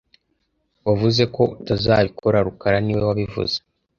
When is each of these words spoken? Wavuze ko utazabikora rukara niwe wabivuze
Wavuze 0.87 1.23
ko 1.35 1.41
utazabikora 1.55 2.37
rukara 2.47 2.77
niwe 2.81 3.03
wabivuze 3.09 3.57